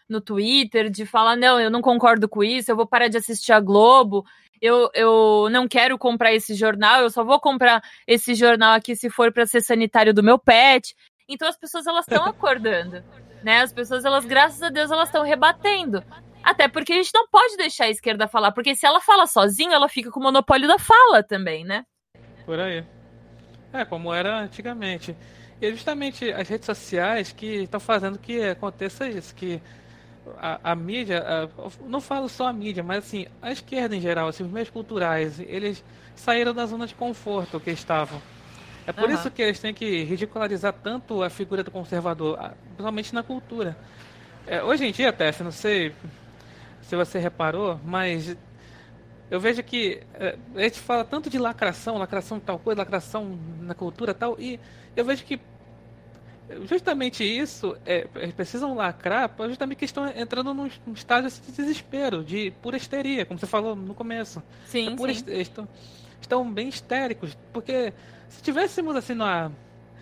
[0.08, 3.52] no Twitter, de falar, não, eu não concordo com isso, eu vou parar de assistir
[3.52, 4.24] a Globo,
[4.60, 9.10] eu, eu não quero comprar esse jornal, eu só vou comprar esse jornal aqui se
[9.10, 10.96] for para ser sanitário do meu pet.
[11.28, 13.04] Então as pessoas elas estão acordando,
[13.42, 13.60] né?
[13.60, 16.02] As pessoas elas, graças a Deus, elas estão rebatendo.
[16.42, 19.74] Até porque a gente não pode deixar a esquerda falar, porque se ela fala sozinha,
[19.74, 21.84] ela fica com o monopólio da fala também, né?
[22.46, 22.95] Por aí.
[23.80, 25.16] É, como era antigamente.
[25.60, 29.60] E é justamente as redes sociais que estão fazendo que aconteça isso, que
[30.38, 31.48] a, a mídia, a,
[31.86, 35.40] não falo só a mídia, mas assim, a esquerda em geral, assim, os meios culturais,
[35.40, 35.82] eles
[36.14, 38.20] saíram da zona de conforto que estavam.
[38.86, 39.14] É por uhum.
[39.14, 43.76] isso que eles têm que ridicularizar tanto a figura do conservador, principalmente na cultura.
[44.46, 45.92] É, hoje em dia, Tess, não sei
[46.82, 48.36] se você reparou, mas
[49.30, 53.74] eu vejo que é, a gente fala tanto de lacração, lacração tal coisa, lacração na
[53.74, 54.60] cultura tal, e
[54.94, 55.40] eu vejo que
[56.68, 62.22] justamente isso, é, eles precisam lacrar, justamente que estão entrando num, num estágio de desespero,
[62.22, 64.42] de pura histeria, como você falou no começo.
[64.66, 65.24] Sim, é sim.
[65.26, 65.68] Estão,
[66.20, 67.92] estão bem histéricos, porque
[68.28, 69.50] se tivéssemos assim numa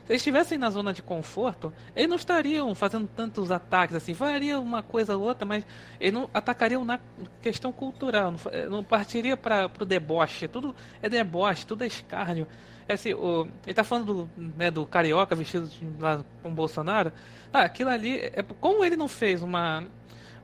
[0.04, 4.12] se eles estivessem na zona de conforto, eles não estariam fazendo tantos ataques assim.
[4.12, 5.64] Faria uma coisa ou outra, mas
[5.98, 7.00] eles não atacariam na
[7.40, 8.32] questão cultural.
[8.32, 10.46] Não, eh, não partiria para o deboche.
[10.46, 12.46] Tudo é deboche, tudo é escárnio.
[12.86, 17.10] É assim, o, ele está falando do, né, do carioca vestido de, lá com Bolsonaro.
[17.50, 19.84] Ah, aquilo ali, é, como ele não fez uma,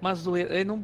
[0.01, 0.83] uma zoeira, ele não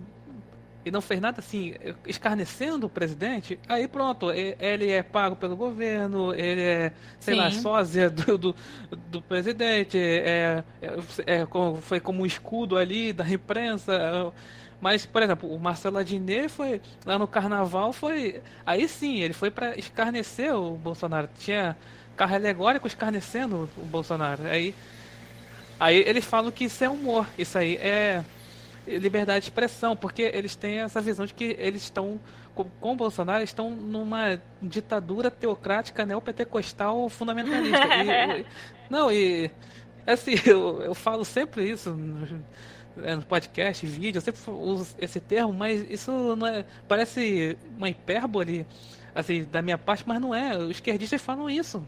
[0.87, 1.75] e não fez nada assim,
[2.07, 7.41] escarnecendo o presidente, aí pronto, ele é pago pelo governo, ele é, sei Sim.
[7.41, 8.57] lá, sósia do, do,
[9.11, 10.95] do presidente, é, é,
[11.27, 11.47] é,
[11.81, 14.33] foi como um escudo ali da imprensa.
[14.81, 18.41] Mas, por exemplo, o Marcelo Adnet foi lá no carnaval, foi.
[18.65, 21.29] Aí sim, ele foi para escarnecer o Bolsonaro.
[21.37, 21.77] Tinha
[22.17, 24.47] carro alegórico escarnecendo o Bolsonaro.
[24.47, 24.73] Aí,
[25.81, 27.27] aí eles falam que isso é humor.
[27.37, 28.23] Isso aí é
[28.87, 32.21] liberdade de expressão, porque eles têm essa visão de que eles estão,
[32.55, 37.87] com, o Bolsonaro, estão numa ditadura teocrática neopentecostal fundamentalista.
[38.05, 38.47] e,
[38.89, 39.51] não, e
[40.07, 42.45] assim, eu, eu falo sempre isso no,
[43.03, 47.91] é, no podcast, vídeo, eu sempre uso esse termo, mas isso não é, parece uma
[47.91, 48.67] hipérbole
[49.17, 50.57] assim, da minha parte, mas não é.
[50.57, 51.87] Os esquerdistas falam isso.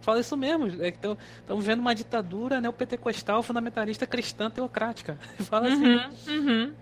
[0.00, 0.66] Falam isso mesmo.
[0.66, 5.18] Estão é vendo uma ditadura neopentecostal, fundamentalista, cristã, teocrática.
[5.50, 5.96] Fala assim.
[5.96, 6.72] Uhum, uhum.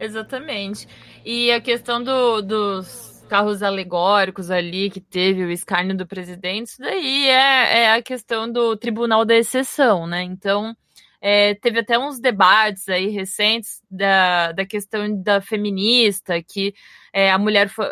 [0.00, 0.88] Exatamente.
[1.24, 6.80] E a questão do, dos carros alegóricos ali, que teve o escárnio do presidente, isso
[6.80, 10.22] daí é, é a questão do tribunal da exceção, né?
[10.22, 10.76] Então.
[11.24, 16.74] É, teve até uns debates aí recentes da, da questão da feminista, que
[17.12, 17.86] é, a mulher foi,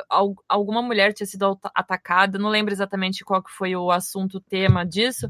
[0.48, 4.84] alguma mulher tinha sido atacada, não lembro exatamente qual que foi o assunto, o tema
[4.84, 5.28] disso,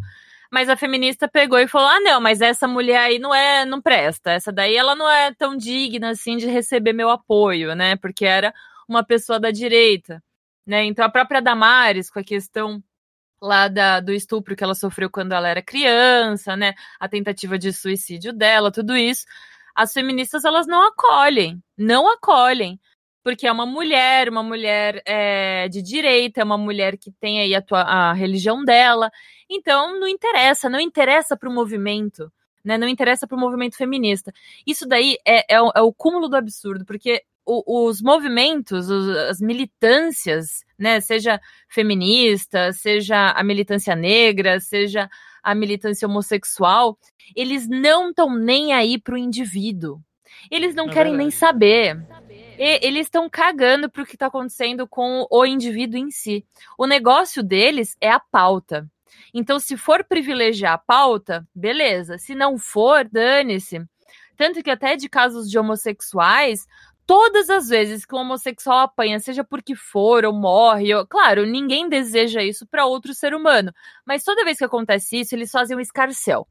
[0.50, 3.82] mas a feminista pegou e falou: "Ah, não, mas essa mulher aí não é, não
[3.82, 4.32] presta.
[4.32, 7.96] Essa daí ela não é tão digna assim de receber meu apoio, né?
[7.96, 8.52] Porque era
[8.88, 10.22] uma pessoa da direita,
[10.66, 10.84] né?
[10.84, 12.82] Então a própria Damares com a questão
[13.40, 16.74] lá da, do estupro que ela sofreu quando ela era criança, né?
[16.98, 19.24] A tentativa de suicídio dela, tudo isso.
[19.74, 22.78] As feministas elas não acolhem, não acolhem,
[23.22, 27.54] porque é uma mulher, uma mulher é, de direita, é uma mulher que tem aí
[27.54, 29.10] a, tua, a religião dela.
[29.48, 32.30] Então não interessa, não interessa para o movimento.
[32.62, 34.30] Né, não interessa para o movimento feminista.
[34.66, 39.40] Isso daí é, é, é o cúmulo do absurdo, porque o, os movimentos, os, as
[39.40, 45.08] militâncias, né, seja feminista, seja a militância negra, seja
[45.42, 46.98] a militância homossexual,
[47.34, 50.00] eles não estão nem aí para o indivíduo.
[50.50, 51.18] Eles não é querem verdade.
[51.18, 52.06] nem saber.
[52.58, 56.44] E, eles estão cagando para o que está acontecendo com o indivíduo em si.
[56.78, 58.88] O negócio deles é a pauta.
[59.34, 62.18] Então, se for privilegiar a pauta, beleza.
[62.18, 63.80] Se não for, dane-se.
[64.36, 66.66] Tanto que até de casos de homossexuais,
[67.10, 71.88] todas as vezes que um homossexual apanha, seja porque for ou morre, ou, claro, ninguém
[71.88, 73.72] deseja isso para outro ser humano,
[74.06, 76.46] mas toda vez que acontece isso, eles fazem um escarcel.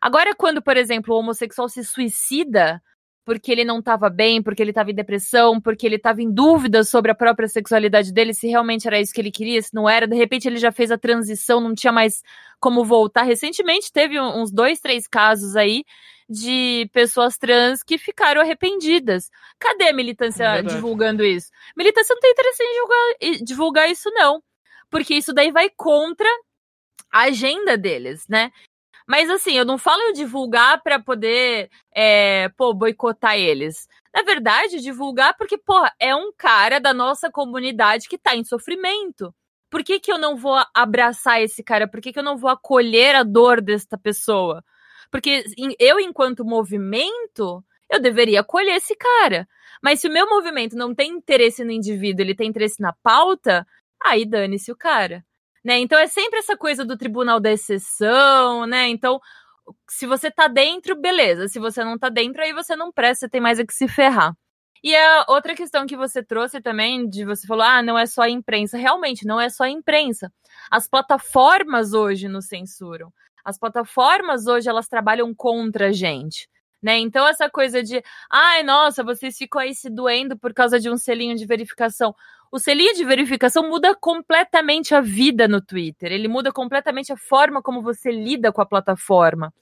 [0.00, 2.82] Agora, quando, por exemplo, o homossexual se suicida
[3.26, 6.82] porque ele não estava bem, porque ele estava em depressão, porque ele estava em dúvida
[6.82, 10.08] sobre a própria sexualidade dele, se realmente era isso que ele queria, se não era,
[10.08, 12.22] de repente ele já fez a transição, não tinha mais
[12.58, 13.24] como voltar.
[13.24, 15.84] Recentemente teve uns dois, três casos aí
[16.30, 19.28] de pessoas trans que ficaram arrependidas.
[19.58, 21.50] Cadê a militância é divulgando isso?
[21.76, 24.40] Militância não tem interesse em divulgar, divulgar isso, não.
[24.88, 26.28] Porque isso daí vai contra
[27.12, 28.52] a agenda deles, né?
[29.08, 33.88] Mas assim, eu não falo em divulgar para poder, é, pô, boicotar eles.
[34.14, 39.34] Na verdade, divulgar porque, porra, é um cara da nossa comunidade que tá em sofrimento.
[39.68, 41.88] Por que, que eu não vou abraçar esse cara?
[41.88, 44.62] Por que, que eu não vou acolher a dor desta pessoa?
[45.10, 45.44] Porque
[45.78, 49.48] eu, enquanto movimento, eu deveria acolher esse cara.
[49.82, 53.66] Mas se o meu movimento não tem interesse no indivíduo, ele tem interesse na pauta,
[54.04, 55.24] aí dane-se o cara.
[55.64, 55.78] Né?
[55.78, 58.88] Então é sempre essa coisa do tribunal da exceção, né?
[58.88, 59.20] Então,
[59.88, 61.48] se você tá dentro, beleza.
[61.48, 63.88] Se você não tá dentro, aí você não presta, você tem mais a que se
[63.88, 64.34] ferrar.
[64.82, 68.22] E a outra questão que você trouxe também, de você falou, ah, não é só
[68.22, 68.78] a imprensa.
[68.78, 70.32] Realmente, não é só a imprensa.
[70.70, 73.12] As plataformas hoje nos censuram.
[73.44, 76.48] As plataformas hoje, elas trabalham contra a gente.
[76.82, 76.98] Né?
[76.98, 80.96] Então, essa coisa de, ai, nossa, vocês ficam aí se doendo por causa de um
[80.96, 82.14] selinho de verificação
[82.52, 86.10] o selinho de verificação muda completamente a vida no Twitter.
[86.10, 89.54] Ele muda completamente a forma como você lida com a plataforma.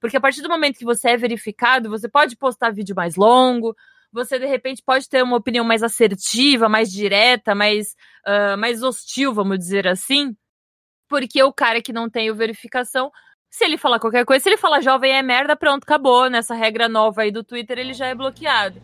[0.00, 3.76] Porque a partir do momento que você é verificado, você pode postar vídeo mais longo,
[4.10, 7.94] você de repente pode ter uma opinião mais assertiva, mais direta, mais,
[8.26, 10.34] uh, mais hostil, vamos dizer assim.
[11.10, 13.10] Porque o cara que não tem o verificação,
[13.50, 16.30] se ele falar qualquer coisa, se ele falar jovem é merda, pronto, acabou.
[16.30, 18.80] Nessa regra nova aí do Twitter, ele já é bloqueado.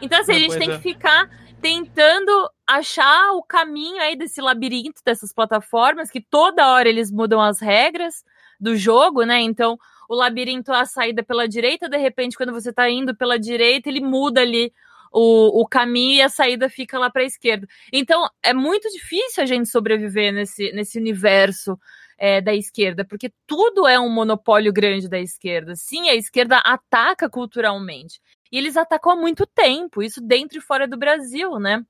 [0.00, 1.28] Então, assim, a gente tem que ficar
[1.60, 7.60] tentando achar o caminho aí desse labirinto dessas plataformas, que toda hora eles mudam as
[7.60, 8.24] regras
[8.58, 9.40] do jogo, né?
[9.42, 9.78] Então,
[10.08, 14.00] o labirinto, a saída pela direita, de repente, quando você tá indo pela direita, ele
[14.00, 14.72] muda ali
[15.12, 17.66] o, o caminho e a saída fica lá para a esquerda.
[17.92, 21.78] Então, é muito difícil a gente sobreviver nesse, nesse universo
[22.18, 25.76] é, da esquerda, porque tudo é um monopólio grande da esquerda.
[25.76, 28.20] Sim, a esquerda ataca culturalmente.
[28.50, 31.84] E eles atacam há muito tempo, isso dentro e fora do Brasil, né?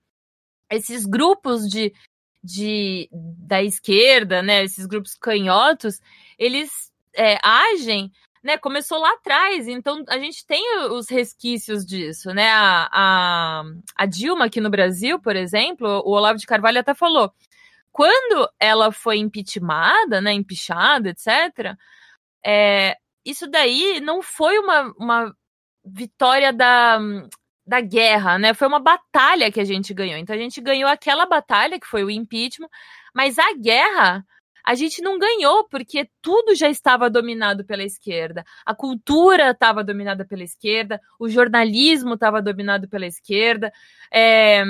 [0.70, 1.94] Esses grupos de,
[2.42, 4.64] de da esquerda, né?
[4.64, 6.00] Esses grupos canhotos,
[6.38, 12.51] eles é, agem né, começou lá atrás, então a gente tem os resquícios disso, né?
[12.51, 13.62] A, a,
[13.96, 17.33] a, Dilma aqui no Brasil, por exemplo, o Olavo de Carvalho até falou,
[17.92, 21.77] quando ela foi impeachmentada, né, empichada, etc.,
[22.44, 25.37] é, isso daí não foi uma, uma
[25.85, 26.98] vitória da,
[27.66, 28.55] da guerra, né?
[28.55, 30.18] Foi uma batalha que a gente ganhou.
[30.18, 32.68] Então a gente ganhou aquela batalha, que foi o impeachment,
[33.14, 34.24] mas a guerra
[34.68, 38.44] a gente não ganhou porque tudo já estava dominado pela esquerda.
[38.66, 43.72] A cultura estava dominada pela esquerda, o jornalismo estava dominado pela esquerda.
[44.12, 44.62] É,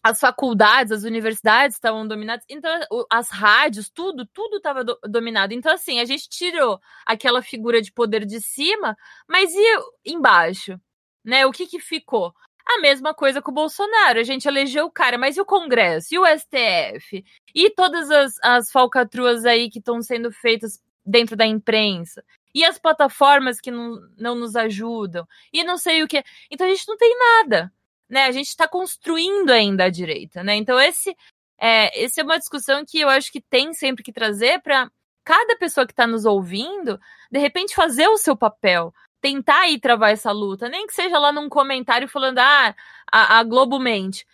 [0.00, 2.70] as faculdades, as universidades estavam dominadas, então
[3.10, 5.52] as rádios, tudo, tudo estava do, dominado.
[5.52, 8.96] Então, assim, a gente tirou aquela figura de poder de cima,
[9.28, 10.80] mas e embaixo?
[11.24, 11.44] Né?
[11.44, 12.32] O que, que ficou?
[12.66, 14.18] A mesma coisa com o Bolsonaro.
[14.18, 16.14] A gente elegeu o cara, mas e o Congresso?
[16.14, 17.24] E o STF?
[17.54, 22.24] E todas as, as falcatruas aí que estão sendo feitas dentro da imprensa?
[22.54, 25.26] E as plataformas que não, não nos ajudam?
[25.52, 26.24] E não sei o que.
[26.50, 27.72] Então a gente não tem nada
[28.08, 28.24] né?
[28.24, 30.54] A gente está construindo ainda a direita, né?
[30.54, 31.16] Então esse
[31.58, 34.90] é, esse é uma discussão que eu acho que tem sempre que trazer para
[35.24, 37.00] cada pessoa que está nos ouvindo,
[37.30, 38.92] de repente fazer o seu papel,
[39.24, 42.74] tentar ir travar essa luta, nem que seja lá num comentário falando, ah,
[43.10, 44.26] a, a Globo mente.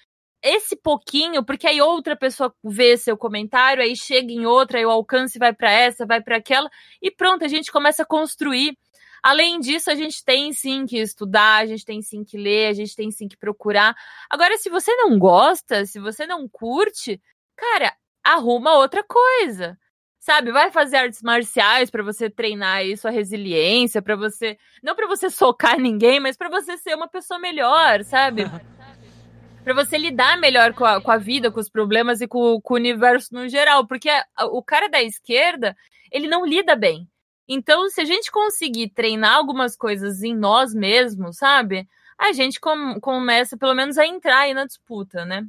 [0.42, 4.90] Esse pouquinho, porque aí outra pessoa vê seu comentário, aí chega em outra, aí o
[4.90, 6.68] alcance vai para essa, vai para aquela,
[7.00, 8.76] e pronto, a gente começa a construir
[9.22, 12.72] Além disso, a gente tem sim que estudar, a gente tem sim que ler, a
[12.72, 13.94] gente tem sim que procurar.
[14.30, 17.20] Agora, se você não gosta, se você não curte,
[17.54, 19.78] cara, arruma outra coisa.
[20.20, 25.06] Sabe, vai fazer artes marciais para você treinar aí sua resiliência, para você, não para
[25.06, 28.44] você socar ninguém, mas para você ser uma pessoa melhor, sabe?
[29.64, 32.74] para você lidar melhor com a, com a, vida, com os problemas e com, com
[32.74, 35.74] o universo no geral, porque a, o cara da esquerda,
[36.12, 37.08] ele não lida bem.
[37.48, 41.88] Então, se a gente conseguir treinar algumas coisas em nós mesmos, sabe?
[42.18, 45.46] A gente com, começa pelo menos a entrar aí na disputa, né?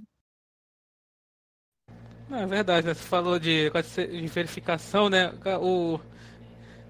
[2.33, 2.93] É verdade, né?
[2.93, 5.33] Você falou de, de verificação, né?
[5.59, 5.99] O...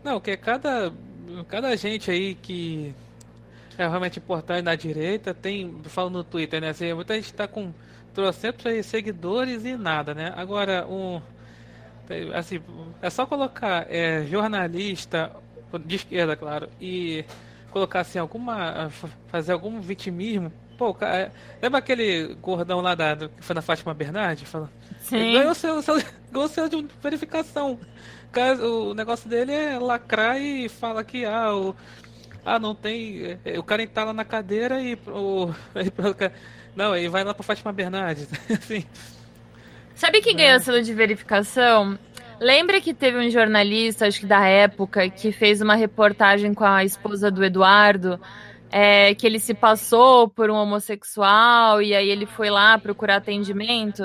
[0.04, 0.94] Não, que é cada,
[1.48, 2.94] cada gente aí que.
[3.78, 6.70] é realmente importante na direita, tem, falo no Twitter, né?
[6.70, 7.74] Assim, muita gente está com
[8.14, 10.32] trocentos seguidores e nada, né?
[10.36, 11.22] Agora, um.
[12.36, 12.62] Assim,
[13.02, 15.32] é só colocar é, jornalista
[15.86, 17.26] de esquerda, claro, e
[17.72, 18.92] colocar assim alguma.
[19.28, 20.52] fazer algum vitimismo.
[20.82, 24.48] Pô, cara, lembra aquele gordão lá da, que foi na Fátima Bernardi?
[24.48, 24.68] Fala.
[25.12, 27.80] Ganhou seu, seu, ganhou seu de verificação.
[28.64, 31.76] O negócio dele é lacrar e fala que ah, o,
[32.44, 33.38] ah, não tem.
[33.46, 35.54] É, o cara está lá na cadeira e o.
[36.76, 38.28] Não, ele vai lá para Fátima Bernardes.
[38.50, 38.84] assim.
[39.94, 41.96] Sabe quem ganhou o selo de verificação?
[42.40, 46.84] Lembra que teve um jornalista, acho que da época, que fez uma reportagem com a
[46.84, 48.20] esposa do Eduardo,
[48.72, 54.04] é, que ele se passou por um homossexual e aí ele foi lá procurar atendimento?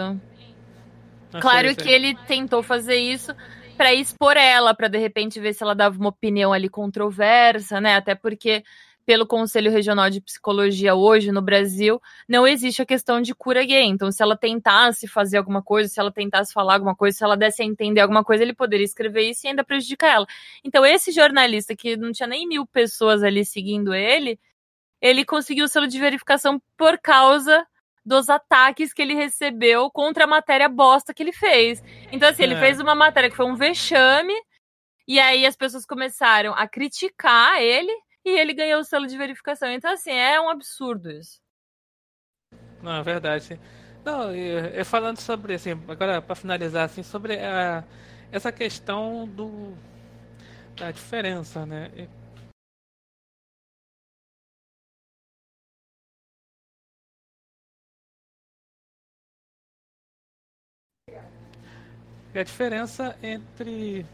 [1.32, 1.84] Ah, claro sei, sei.
[1.84, 3.34] que ele tentou fazer isso
[3.76, 7.94] para expor ela, para de repente ver se ela dava uma opinião ali controversa, né?
[7.94, 8.64] Até porque
[9.06, 13.84] pelo Conselho Regional de Psicologia hoje no Brasil, não existe a questão de cura gay.
[13.84, 17.36] Então, se ela tentasse fazer alguma coisa, se ela tentasse falar alguma coisa, se ela
[17.36, 20.26] desse a entender alguma coisa, ele poderia escrever isso e ainda prejudicar ela.
[20.64, 24.40] Então, esse jornalista que não tinha nem mil pessoas ali seguindo ele,
[25.00, 27.66] ele conseguiu o selo de verificação por causa
[28.04, 31.82] dos ataques que ele recebeu contra a matéria bosta que ele fez.
[32.12, 32.46] Então, assim, é.
[32.46, 34.34] ele fez uma matéria que foi um vexame,
[35.08, 37.92] e aí as pessoas começaram a criticar ele,
[38.24, 39.70] e ele ganhou o selo de verificação.
[39.70, 41.40] Então, assim, é um absurdo isso.
[42.82, 43.58] Não, é verdade.
[44.04, 47.82] Não, e, falando sobre, assim, agora para finalizar, assim, sobre a,
[48.30, 49.76] essa questão do
[50.76, 51.90] da diferença, né?
[62.38, 64.04] A diferença entre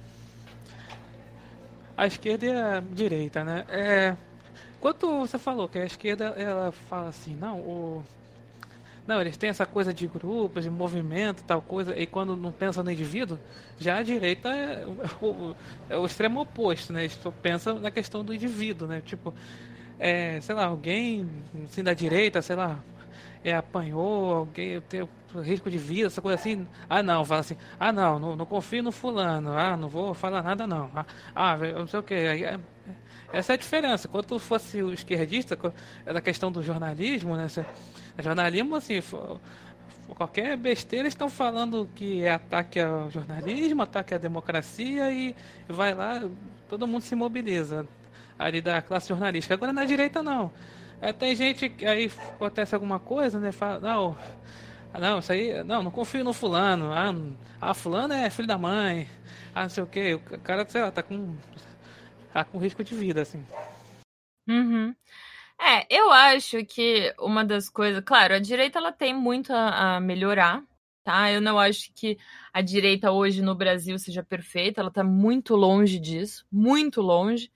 [1.96, 3.64] a esquerda e a direita, né?
[3.68, 4.16] É,
[4.80, 8.04] quanto você falou que a esquerda ela fala assim, não, o
[9.06, 12.82] não, eles têm essa coisa de grupos, de movimento, tal coisa, e quando não pensa
[12.84, 13.36] no indivíduo,
[13.78, 14.86] já a direita é
[15.20, 15.56] o,
[15.88, 17.02] é o extremo oposto, né?
[17.02, 19.02] Eles só pensam na questão do indivíduo, né?
[19.04, 19.34] Tipo,
[19.98, 21.28] é, sei lá, alguém
[21.64, 22.78] assim da direita, sei lá,
[23.42, 25.08] é, apanhou, alguém tem
[25.40, 26.66] risco de vida, essa coisa assim.
[26.88, 30.42] Ah, não, fala assim, ah, não, não, não confio no fulano, ah, não vou falar
[30.42, 30.90] nada não.
[30.94, 32.14] Ah, ah não sei o que.
[32.14, 32.58] É,
[33.32, 34.08] essa é a diferença.
[34.08, 35.58] Quando fosse o esquerdista,
[36.04, 37.46] é da questão do jornalismo, né?
[38.18, 39.00] Jornalismo, assim,
[40.08, 45.34] qualquer besteira estão falando que é ataque ao jornalismo, ataque à democracia e
[45.66, 46.22] vai lá,
[46.68, 47.86] todo mundo se mobiliza
[48.38, 49.54] ali da classe jornalística.
[49.54, 50.52] Agora na direita não.
[51.00, 53.50] É, tem gente que aí acontece alguma coisa, né?
[53.50, 54.16] Fala, não,
[55.00, 56.92] não, isso aí, não, não confio no fulano.
[56.92, 57.14] Ah,
[57.60, 59.08] ah fulano é filho da mãe.
[59.54, 60.14] Ah, não sei o que.
[60.14, 61.36] O cara, sei lá, tá com,
[62.32, 63.44] tá com risco de vida, assim.
[64.48, 64.94] Uhum.
[65.60, 70.00] É, eu acho que uma das coisas, claro, a direita ela tem muito a, a,
[70.00, 70.62] melhorar,
[71.04, 71.30] tá?
[71.30, 72.18] Eu não acho que
[72.52, 77.50] a direita hoje no Brasil seja perfeita, ela tá muito longe disso, muito longe.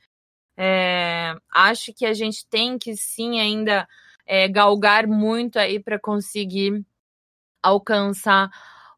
[0.56, 3.88] É, acho que a gente tem que sim ainda
[4.24, 6.84] é, galgar muito aí para conseguir
[7.66, 8.50] alcançar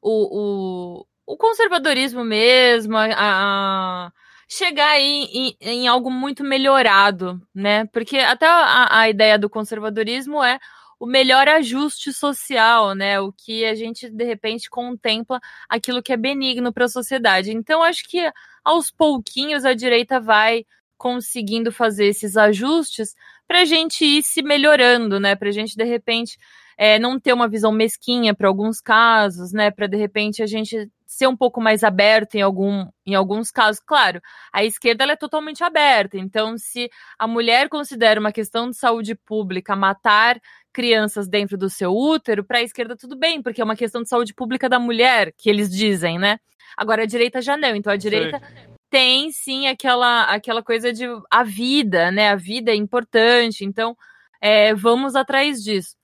[0.02, 4.12] o, o, o, conservadorismo mesmo, a, a
[4.48, 7.86] chegar aí em, em, algo muito melhorado, né?
[7.86, 10.58] Porque até a, a ideia do conservadorismo é
[11.00, 13.20] o melhor ajuste social, né?
[13.20, 17.52] O que a gente de repente contempla aquilo que é benigno para a sociedade.
[17.52, 18.30] Então acho que
[18.64, 20.64] aos pouquinhos a direita vai
[20.96, 23.14] conseguindo fazer esses ajustes
[23.46, 25.36] para a gente ir se melhorando, né?
[25.36, 26.36] Para a gente de repente
[26.78, 29.68] é, não ter uma visão mesquinha para alguns casos, né?
[29.70, 33.82] Para de repente a gente ser um pouco mais aberto em, algum, em alguns casos.
[33.84, 34.20] Claro,
[34.52, 36.16] a esquerda é totalmente aberta.
[36.16, 36.88] Então, se
[37.18, 40.40] a mulher considera uma questão de saúde pública matar
[40.72, 44.08] crianças dentro do seu útero, para a esquerda tudo bem, porque é uma questão de
[44.08, 46.38] saúde pública da mulher, que eles dizem, né?
[46.76, 47.74] Agora a direita já não.
[47.74, 52.30] Então a direita Sim tem sim aquela, aquela coisa de a vida, né?
[52.30, 53.96] A vida é importante, então
[54.40, 55.97] é, vamos atrás disso.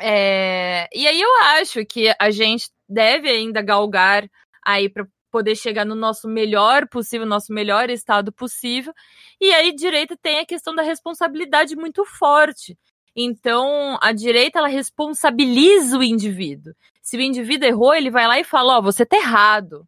[0.00, 4.28] É, e aí eu acho que a gente deve ainda galgar
[4.64, 8.92] aí para poder chegar no nosso melhor possível, nosso melhor estado possível.
[9.40, 12.76] E aí direita tem a questão da responsabilidade muito forte.
[13.14, 16.74] Então, a direita ela responsabiliza o indivíduo.
[17.02, 19.86] Se o indivíduo errou, ele vai lá e fala: "Ó, oh, você tá errado".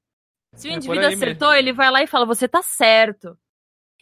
[0.54, 1.60] Se o é indivíduo acertou, mesmo.
[1.60, 3.36] ele vai lá e fala: você tá certo.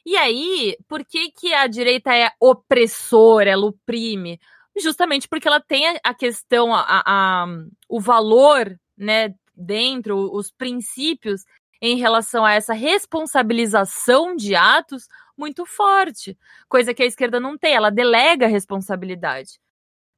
[0.05, 4.41] E aí, por que, que a direita é opressora, ela oprime?
[4.81, 7.47] Justamente porque ela tem a questão, a, a,
[7.89, 11.45] o valor, né, dentro, os princípios
[11.81, 16.37] em relação a essa responsabilização de atos muito forte,
[16.69, 19.59] coisa que a esquerda não tem, ela delega a responsabilidade.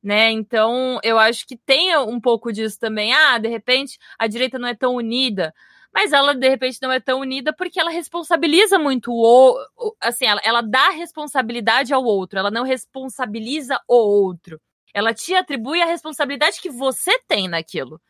[0.02, 0.32] Né?
[0.32, 3.12] Então, eu acho que tem um pouco disso também.
[3.12, 5.54] Ah, de repente a direita não é tão unida,
[5.94, 10.40] mas ela de repente não é tão unida porque ela responsabiliza muito o, assim, ela,
[10.44, 14.60] ela dá responsabilidade ao outro, ela não responsabiliza o outro.
[14.94, 18.00] Ela te atribui a responsabilidade que você tem naquilo.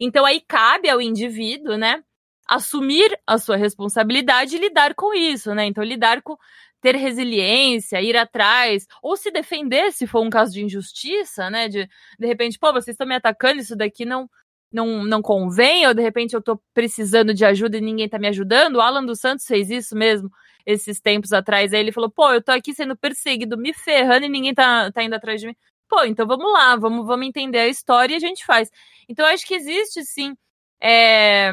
[0.00, 2.02] Então aí cabe ao indivíduo, né,
[2.46, 5.66] assumir a sua responsabilidade e lidar com isso, né?
[5.66, 6.36] Então lidar com
[6.80, 11.68] ter resiliência, ir atrás, ou se defender se for um caso de injustiça, né?
[11.68, 14.28] De de repente, pô, vocês estão me atacando, isso daqui não
[14.74, 18.26] não, não convém, ou de repente eu tô precisando de ajuda e ninguém tá me
[18.26, 18.76] ajudando.
[18.76, 20.28] O Alan dos Santos fez isso mesmo
[20.66, 21.72] esses tempos atrás.
[21.72, 25.02] Aí ele falou: pô, eu tô aqui sendo perseguido, me ferrando e ninguém tá, tá
[25.04, 25.56] indo atrás de mim.
[25.88, 28.68] Pô, então vamos lá, vamos, vamos entender a história e a gente faz.
[29.08, 30.36] Então, acho que existe sim
[30.80, 31.52] é,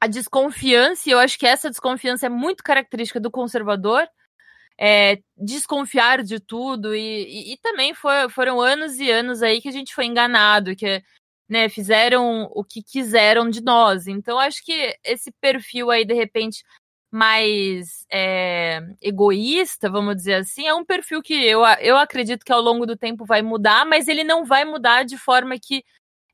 [0.00, 4.08] a desconfiança, e eu acho que essa desconfiança é muito característica do conservador.
[4.80, 7.00] É, desconfiar de tudo, e,
[7.50, 11.02] e, e também foi, foram anos e anos aí que a gente foi enganado, que
[11.48, 14.06] né, fizeram o que quiseram de nós.
[14.06, 16.62] Então, acho que esse perfil aí, de repente,
[17.10, 22.60] mais é, egoísta, vamos dizer assim, é um perfil que eu, eu acredito que ao
[22.60, 25.82] longo do tempo vai mudar, mas ele não vai mudar de forma que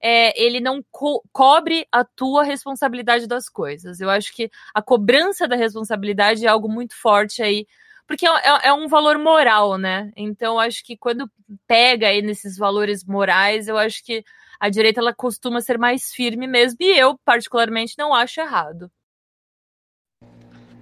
[0.01, 4.01] é, ele não co cobre a tua responsabilidade das coisas.
[4.01, 7.67] Eu acho que a cobrança da responsabilidade é algo muito forte aí,
[8.07, 10.13] porque é, é, é um valor moral, né?
[10.17, 11.31] Então, acho que quando
[11.67, 14.25] pega aí nesses valores morais, eu acho que
[14.65, 18.91] a direita ela costuma ser mais firme mesmo, e eu, particularmente, não acho errado.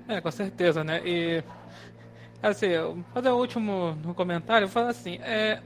[0.06, 1.02] É, com certeza, né?
[1.04, 1.42] E
[2.40, 2.68] assim,
[3.12, 5.60] fazer o último comentário, falo assim, é,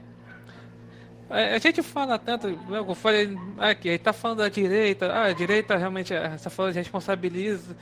[1.29, 5.33] é, a gente fala tanto, eu falei aqui, a tá falando da direita, ah, a
[5.33, 7.77] direita realmente, essa fala de responsabiliza,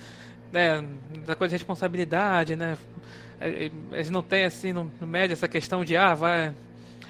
[0.51, 0.85] né,
[1.25, 2.77] da coisa de responsabilidade, né?
[3.39, 6.53] É, eles não têm assim no, no médio essa questão de ah, vai.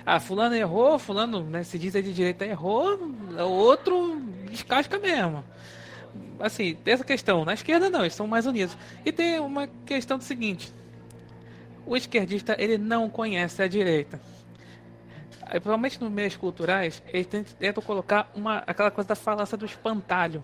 [0.05, 5.43] Ah, fulano errou, fulano, né, se diz aí de direita errou, o outro descasca mesmo
[6.39, 7.45] assim, tem essa questão.
[7.45, 8.77] Na esquerda não, eles são mais unidos.
[9.03, 10.71] E tem uma questão do seguinte:
[11.85, 14.19] o esquerdista ele não conhece a direita.
[15.61, 17.27] Provavelmente nos meios culturais, eles
[17.59, 20.43] tentam colocar uma, aquela coisa da falácia do espantalho.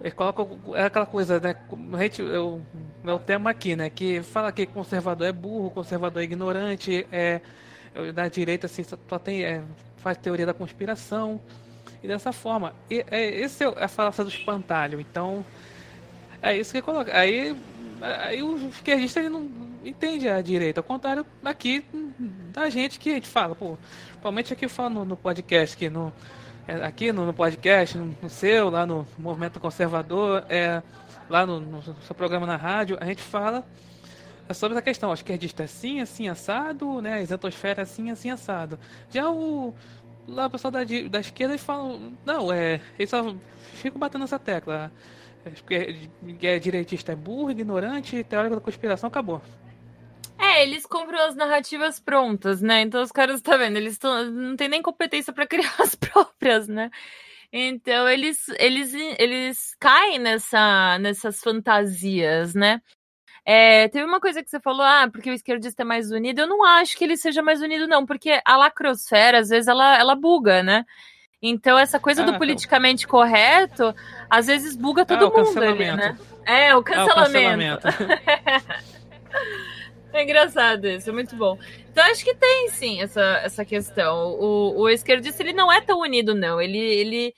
[0.00, 1.56] Eles colocam é aquela coisa, né?
[1.98, 2.62] Gente, eu,
[3.04, 3.90] é o tema aqui, né?
[3.90, 7.40] Que fala que conservador é burro, conservador é ignorante, é,
[8.12, 9.62] da direita assim, só tem, é,
[9.98, 11.40] faz teoria da conspiração
[12.02, 12.74] e dessa forma.
[12.90, 15.00] E, é, esse é a falácia do espantalho.
[15.00, 15.44] Então,
[16.42, 17.16] é isso que coloca.
[17.16, 17.56] Aí,
[18.00, 19.48] aí o esquerdista ele não
[19.84, 20.80] entende a direita.
[20.80, 21.84] Ao contrário, aqui
[22.52, 23.78] da gente que a gente fala, pô,
[24.08, 26.12] principalmente aqui eu no, no podcast, que no,
[26.66, 30.82] é, aqui no, no podcast, no, no, seu, lá no Movimento Conservador, é,
[31.28, 33.64] lá no, no seu programa na rádio, a gente fala
[34.52, 37.14] sobre essa questão, o esquerdista é assim, assim, assado, né?
[37.14, 38.78] A isentosfera é assim, assim, assado.
[39.10, 39.74] Já o,
[40.28, 40.80] lá o pessoal da,
[41.10, 43.34] da esquerda falam, não, é, eles só
[43.74, 44.92] ficam batendo essa tecla.
[45.42, 49.42] Porque é, é direitista é burro, ignorante, teórico da conspiração, acabou.
[50.38, 52.82] É, eles compram as narrativas prontas, né?
[52.82, 56.68] Então os caras, tá vendo, eles tão, não tem nem competência para criar as próprias,
[56.68, 56.90] né?
[57.52, 62.80] Então eles, eles, eles caem nessa, nessas fantasias, né?
[63.46, 66.40] É, teve uma coisa que você falou, ah, porque o esquerdista é mais unido.
[66.40, 69.98] Eu não acho que ele seja mais unido, não, porque a lacrosfera, às vezes, ela,
[69.98, 70.86] ela buga, né?
[71.42, 73.94] Então, essa coisa ah, do politicamente correto,
[74.30, 76.16] às vezes buga ah, todo ah, mundo ali, né?
[76.46, 77.62] É, o cancelamento.
[77.62, 78.84] É, o cancelamento.
[80.14, 81.58] é engraçado isso, é muito bom.
[81.92, 84.32] Então, acho que tem, sim, essa, essa questão.
[84.40, 86.58] O, o esquerdista, ele não é tão unido, não.
[86.58, 87.34] Ele, ele,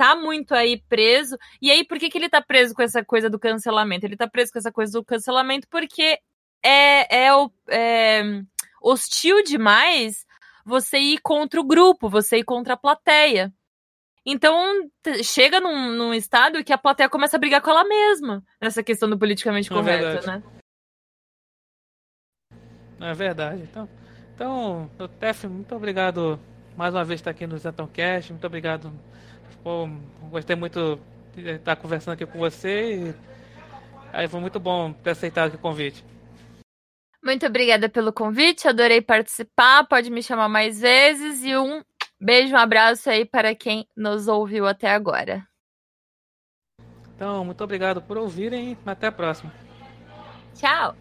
[0.00, 1.36] tá muito aí preso.
[1.60, 4.06] E aí, por que, que ele tá preso com essa coisa do cancelamento?
[4.06, 6.18] Ele tá preso com essa coisa do cancelamento porque
[6.62, 7.28] é, é,
[7.68, 8.22] é
[8.80, 10.24] hostil demais
[10.64, 13.52] você ir contra o grupo, você ir contra a plateia.
[14.24, 14.88] Então,
[15.22, 19.08] chega num, num estado que a plateia começa a brigar com ela mesma nessa questão
[19.08, 20.42] do politicamente é correto, é né?
[23.02, 23.62] É verdade.
[23.62, 23.86] Então,
[24.34, 26.40] então Tef, muito obrigado
[26.74, 28.32] mais uma vez estar aqui no Zentão Cast.
[28.32, 28.90] Muito obrigado
[29.62, 29.88] Pô,
[30.30, 30.98] gostei muito
[31.34, 32.94] de estar conversando aqui com você.
[32.94, 33.14] E
[34.12, 36.04] aí foi muito bom ter aceitado o convite.
[37.22, 39.86] Muito obrigada pelo convite, adorei participar.
[39.86, 41.82] Pode me chamar mais vezes e um
[42.18, 45.46] beijo, um abraço aí para quem nos ouviu até agora.
[47.14, 48.78] Então, muito obrigado por ouvirem.
[48.86, 49.52] Até a próxima.
[50.54, 50.96] Tchau.